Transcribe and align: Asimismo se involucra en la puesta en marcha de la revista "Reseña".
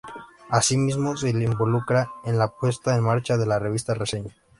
Asimismo 0.49 1.15
se 1.15 1.29
involucra 1.29 2.09
en 2.23 2.39
la 2.39 2.47
puesta 2.47 2.95
en 2.95 3.03
marcha 3.03 3.37
de 3.37 3.45
la 3.45 3.59
revista 3.59 3.93
"Reseña". 3.93 4.33